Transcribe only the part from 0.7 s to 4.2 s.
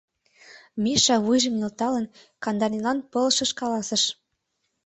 —Миша, вуйжым нӧлталын, Кандалинлан пылышыш каласыш.